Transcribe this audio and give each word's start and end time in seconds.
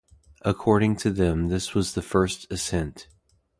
According 0.41 0.95
to 0.95 1.11
them 1.11 1.49
this 1.49 1.75
was 1.75 1.93
the 1.93 2.01
first 2.01 2.51
ascent. 2.51 3.07